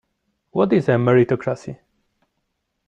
What 0.49 0.73
is 0.73 0.89
a 0.89 0.93
meritocracy? 0.97 1.77